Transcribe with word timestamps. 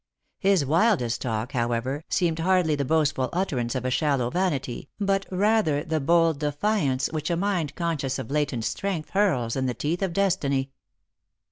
His 0.39 0.65
wildest 0.65 1.21
talk, 1.21 1.51
how 1.51 1.71
ever, 1.73 2.03
seemed 2.09 2.39
hardly 2.39 2.73
the 2.73 2.83
boastful 2.83 3.29
utterance 3.31 3.75
of 3.75 3.85
a 3.85 3.91
shallow 3.91 4.31
vanity, 4.31 4.89
but 4.99 5.27
rather 5.29 5.83
the 5.83 5.99
bold 5.99 6.39
defiance 6.39 7.07
which 7.11 7.29
a 7.29 7.37
mind 7.37 7.75
conscious 7.75 8.17
of 8.17 8.31
latent 8.31 8.65
strength 8.65 9.11
hurls 9.11 9.55
in 9.55 9.67
the 9.67 9.75
teeth 9.75 10.01
of 10.01 10.11
destiny. 10.13 10.71